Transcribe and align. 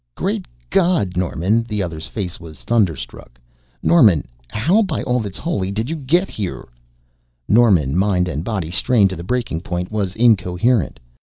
"Great 0.15 0.47
God 0.71 1.15
Norman!" 1.15 1.63
The 1.69 1.83
other's 1.83 2.07
face 2.07 2.39
was 2.39 2.63
thunderstruck. 2.63 3.39
"Norman 3.83 4.25
how 4.47 4.81
by 4.81 5.03
all 5.03 5.19
that's 5.19 5.37
holy 5.37 5.69
did 5.71 5.91
you 5.91 5.95
get 5.95 6.27
here?" 6.27 6.67
Norman, 7.47 7.95
mind 7.95 8.27
and 8.27 8.43
body 8.43 8.71
strained 8.71 9.11
to 9.11 9.15
the 9.15 9.23
breaking 9.23 9.61
point, 9.61 9.91
was 9.91 10.15
incoherent. 10.15 10.99